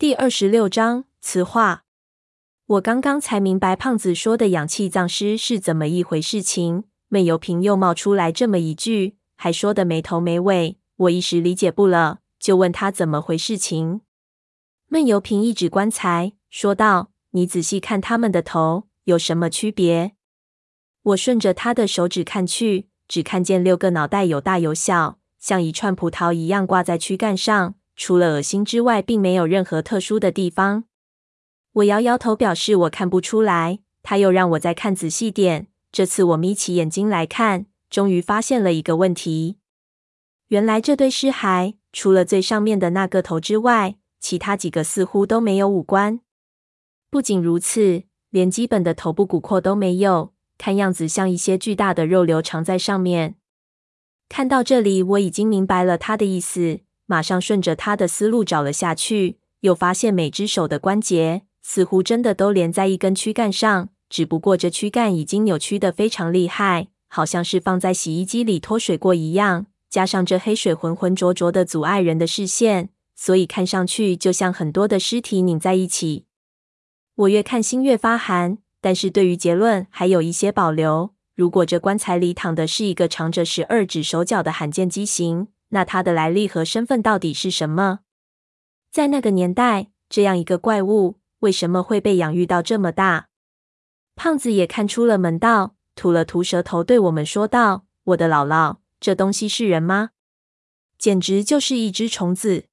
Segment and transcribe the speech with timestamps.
[0.00, 1.82] 第二十六章磁化。
[2.66, 6.84] 我刚刚才明白胖子说的氧气丧失是怎么一回事情。
[7.08, 14.02] 闷油瓶又冒出来这么一句，还说得没头没尾，我一时理解不了，就问他怎么回事情。
[14.86, 20.12] 闷油瓶一指棺材，说道：“你仔细看他们的头，有什么区别？”
[21.02, 27.74] 我顺着他的手指看去，只看见六个脑袋有大有小，像一串葡萄一样挂在躯干上。
[27.98, 30.84] 除了恶心之外，并没有任何特殊的地方。
[31.72, 33.80] 我摇摇头，表示我看不出来。
[34.04, 35.66] 他又让我再看仔细点。
[35.90, 39.58] 这次我眯起眼睛来看，终于发现了一个问题。
[40.46, 46.20] 原来这对尸骸，除了最上面的那个头之外，其他几个似乎都没有五官。
[47.10, 53.34] 不仅如此，连基本的头部骨廓都没有，看样子像一些巨大的肉瘤藏在上面。
[54.28, 56.80] 看到这里，我已经明白了他的意思。
[57.10, 69.64] 马上顺着他的思路找了下去，又发现每只手的关节似乎真的都连在一根躯干上，只不过这躯干已经扭曲得非常厉害，好像是放在洗衣机里脱水过一样。
[69.88, 76.26] 加上这黑水浑浑浊浊的阻碍人的视线，所以看上去就像很多的尸体拧在一起。
[77.14, 81.14] 我越看心越发寒，但是对于结论还有一些保留。
[81.34, 88.00] 如果这棺材里躺的是一个长着十二指手脚的罕见畸形，那他的来历和身份到底是什么？
[88.90, 93.28] 在那个年代，这样一个怪物为什么会被养育到这么大？
[94.16, 100.10] 胖子也看出了门道，吐了吐舌头，对我们说道：“我的姥姥，这东西是人吗？
[100.98, 102.64] 简直就是一只虫子。”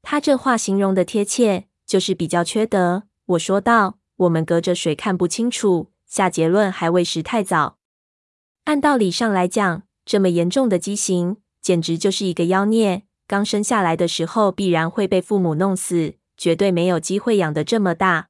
[0.00, 3.04] 他这话形容的贴切，就是比较缺德。
[3.26, 7.78] 我说道：“我们隔着水看不清楚，下结论还为时太早。
[8.64, 13.04] 按道理上来讲，这么严重的畸形。”简直就是一个妖孽！
[13.26, 18.28] 刚生下来的时候必然会被父母弄死，绝对没有机会养得这么大。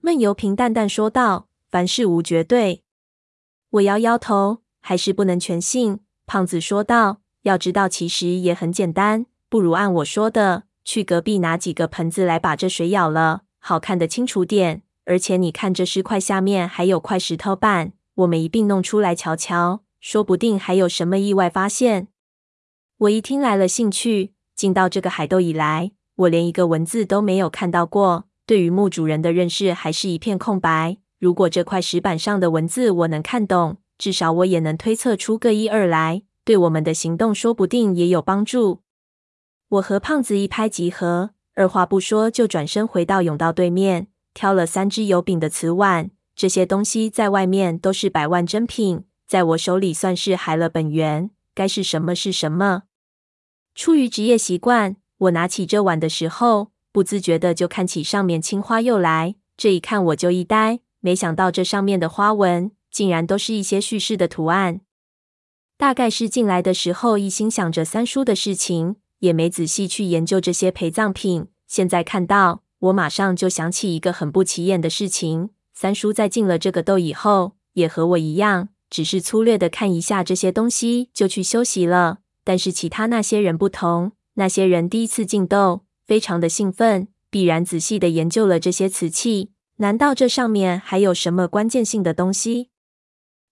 [0.00, 2.84] 闷油瓶淡淡说道：“凡事无绝对。”
[3.68, 6.00] 我摇摇头，还是不能全信。
[6.24, 14.82] 胖子说道：“要知道，其实也很简单，不如按我说的，去隔壁拿几个盆子来，把这水舀了，好看得清楚点。
[15.04, 22.08] 而且你看，这尸块下面还有块石头板，我们一并弄出来瞧瞧，说不定还有什么意外发现。”
[22.98, 30.96] 我一听来了兴趣，进到这个海斗以来，我连一个文字都没有看到过，对于墓主人的认识还是一片空白。
[31.20, 38.80] 如果这块石板上的文字我能看懂，至少我也能推测出个一二来，对我们的行动说不定也有帮助。
[39.68, 46.10] 我和胖子一拍即合，二话不说就转身回到甬道对面，挑了三只有柄的瓷碗。
[46.34, 52.82] 这些东西在外面都是百万珍品，在我手里算是海了本源，该是什么是什么。
[53.78, 59.36] 出于职业习惯，我拿起这碗的时候，不自觉的就看起上面青花釉来。
[59.56, 64.80] 这一看我就一呆，没想到这上面的花纹竟然都是一些叙事的图案。
[65.76, 71.46] 大概是进来的时候一心想着三叔的事情，也没仔细去研究这些陪葬品。
[71.68, 82.18] 现在看到，我马上就想起一个很不起眼的事情：三叔在进了这个洞以后，也和我一样，只是粗略的看一下这些东西就去休息了。
[82.48, 89.50] 但是其他那些人不同，那些人第一次进窦，非常的兴奋，必然仔细的研究了这些瓷器。
[89.76, 92.70] 难道这上面还有什么关键性的东西？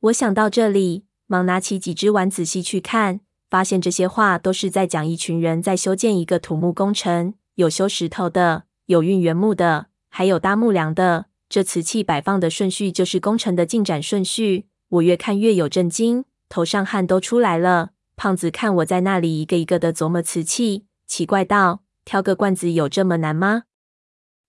[0.00, 11.24] 我想到这里，忙拿起几只碗仔细去看，发现这些画都是在讲一群人在修建一个土木工程，有修石头的，有运原木的，还有搭木梁的。
[11.48, 14.66] 这瓷器摆放的顺序就是工程的进展顺序。
[14.90, 17.92] 我越看越有震惊，头上汗都出来了。
[18.22, 23.64] 胖子看我在那里一个一个的琢磨瓷器，奇怪道：“挑个罐子有这么难吗？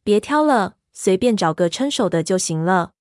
[0.03, 2.91] 别挑了，随便找个称手的就行了。”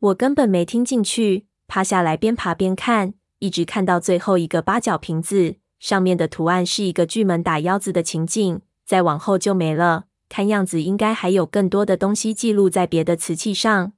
[0.00, 10.04] 我根本没听进去，趴下来边爬边看，一直看到最后一个八角瓶子，上面的图案是一个巨门打腰子的情景，再往后就没了。
[10.30, 13.92] 看样子应该还有更多的东西记录在别的瓷器上。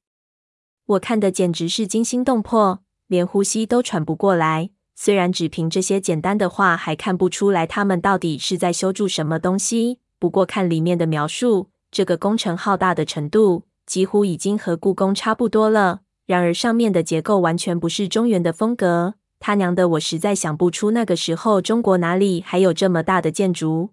[0.87, 4.71] 我看的简直是惊心动魄，连呼吸都喘不过来。
[4.95, 16.01] 虽然只凭这些简单的话还看不出来他们到底是在修筑什么东西，不过看里面的描述，这个工程浩大的程度几乎已经和故宫差不多了。
[16.27, 23.91] 然而上面的结构完全不是中原的风格，他娘的，我实在想不出那个时候中国哪里还有这么大的建筑。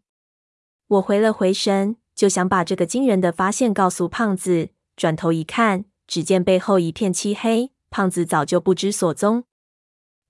[0.87, 9.43] 我回了回神，就想把这个惊人的发现告诉胖子，转头一看，只见背后一片漆黑，胖子早就不知所踪。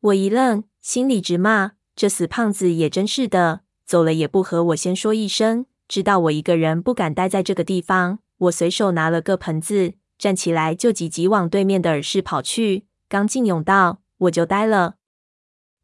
[0.01, 12.87] 我一愣，心里直骂：这死胖子也真是的，走了也不和我先说一声，知道我一个人不敢待在这个地方，我随手拿了个盆子，站起来就急急往对面的耳室跑去。
[13.07, 14.95] 刚进甬道，我就呆了。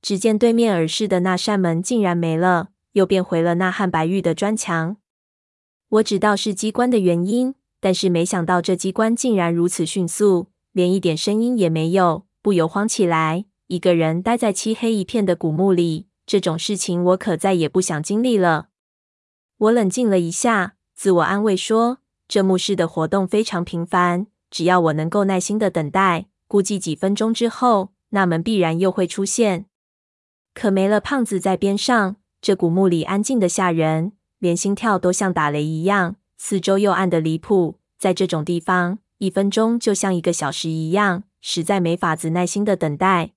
[0.01, 4.97] 只见对面耳室的那扇门竟然没了，又变回了那汉白玉的砖墙。
[5.89, 13.45] 我知道是机关的原因，但是没想到这机关竟然如此迅速，连一点声音也没有，不由慌起来。
[13.67, 18.69] 一个人待在漆黑一片的古墓里，这种事情我可再也不想经历了。
[19.57, 21.97] 我冷静了一下，自我安慰说
[22.29, 29.65] ：“这墓室的活动非常频繁，只要我能够耐心的等待，估计几分钟之后，那门必然又会出现。”
[30.55, 37.79] 可没了胖子在边上，这古墓里安静的吓人，连心跳都像打雷一样，四周又暗的离谱。
[37.99, 43.33] 在这种地方，一分钟就像一个小时一样，实在没法子耐心的等待。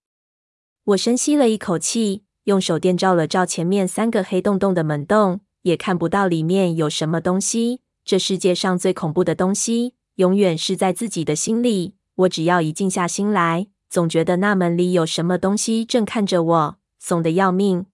[0.90, 5.40] 我深吸了一口气，用手电照了照前面三个黑洞洞的门洞。
[5.62, 7.82] 也看不到里面有什么东西。
[8.02, 11.96] 这世界上最恐怖的东西，永远是在自己的心里。
[12.14, 17.84] 我只要一静下心来，总觉得那门里有什么东西正看着我，怂得要命。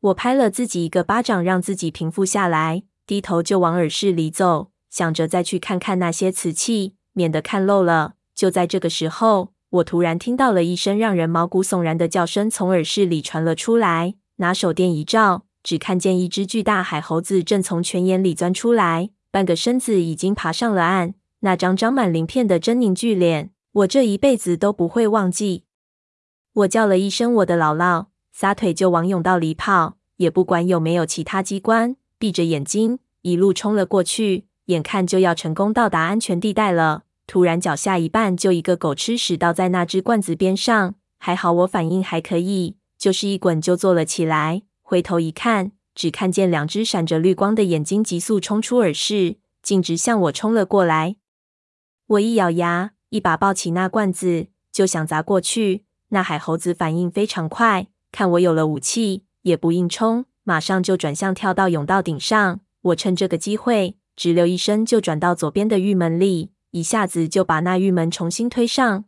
[0.00, 8.16] 我拍了自己一个巴掌，让自己平复下来，低头就往耳室里走，想着再去看看那些瓷器，免得看漏了。
[8.34, 15.44] 就在这个时候，我突然听到了一声让人毛骨悚然的叫声从耳室里传了出来，拿手电一照。
[15.62, 21.14] 只看见一只巨大海猴子正从泉眼里钻出来，半个身子已经爬上了岸。
[21.40, 25.64] 那张长满鳞片的狰狞巨脸，我这一辈子都不会忘记。
[26.52, 34.46] 我叫了一声我的姥姥，撒腿就往甬道里跑，也不管有没有其他机关，闭着眼睛一路冲了过去。
[34.66, 40.94] 眼看就要成功到达安全地带了，突然脚下一绊，就一个狗吃屎倒在那只罐子边上。
[41.18, 44.62] 还好我反应还可以，就是一滚就坐了起来。
[44.82, 51.16] 回头一看，只看见两只闪着绿光的眼睛急速冲出耳室，径直向我冲了过来。
[52.06, 55.84] 我一咬牙，一把抱起那罐子，就想砸过去。
[56.10, 62.60] 那海猴子反应非常快，看我有了武器，也不硬冲，马上就转向跳到甬道顶上。
[62.82, 69.06] 我趁这个机会，直溜一声就转到左边的玉门里，一下子就把那玉门重新推上。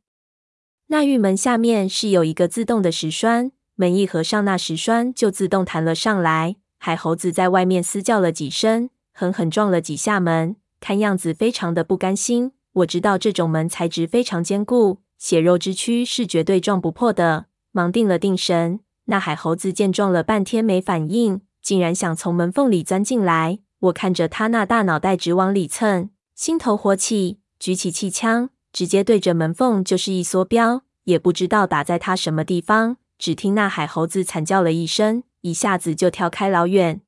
[0.87, 3.53] 那玉门下面是有一个自动的石栓。
[3.75, 6.57] 门一合上，那石栓就自动弹了上来。
[6.79, 12.53] 海猴子在外面嘶叫了几声，狠狠撞了几下门，看样子非常的不甘心。
[12.73, 18.81] 我知道这种门材质非常坚固，血肉之躯是绝对撞不破的，忙定了定神。
[19.05, 23.59] 那海猴子见撞了半天没反应，竟然想从门缝里钻进来。
[23.81, 32.97] 我看着他那大脑袋直往里蹭，心头火起，举起气枪，直接对着门缝就是一梭镖，也不知道打在他什么地方。
[33.19, 37.01] 只听那海猴子惨叫了一声，一下子就跳开老远。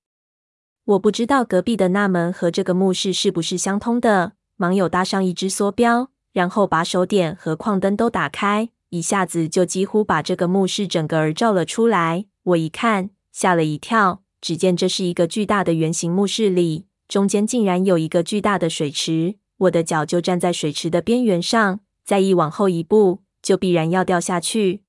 [0.84, 12.26] 我不知道隔壁的那门和这个墓室是不是相通的，忙又搭上一只梭镖，然后把手电和矿灯都打开，一下子就几乎把这个墓室整个儿照了出来。
[12.42, 24.84] 我一看，吓了一跳，只见这是一个巨大的圆形墓室里，中间竟然有一个巨大的水池，我的脚就站在水池的边缘上，再一往后一步，就必然要掉下去。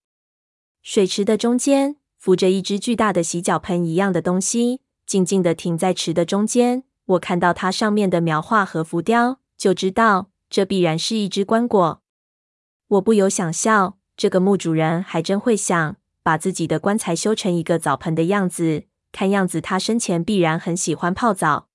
[0.82, 6.84] 水池的中间浮着一只巨大的洗脚盆一样的东西，静静地停在池的中间。
[7.06, 12.00] 我看到它上面的描画和浮雕，就知道这必然是一只棺椁。
[12.88, 18.84] 我不由想笑，这个墓主人还真会想，把自己的棺材修成一个澡盆的样子。
[19.12, 21.68] 看样子他生前必然很喜欢泡澡。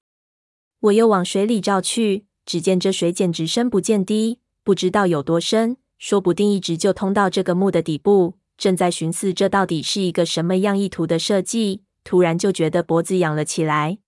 [0.81, 8.35] 我又往水里照去，只见这水简直深不见底，不知道有多深，说不定一直就通到这个墓的底部。
[8.57, 13.99] 正在寻思这到底是一个什么样意图的设计，突然就觉得脖子痒了起来。